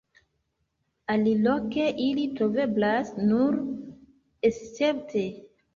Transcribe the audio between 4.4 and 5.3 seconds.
escepte.